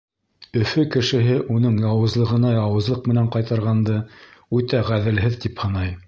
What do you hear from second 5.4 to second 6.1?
тип һанай.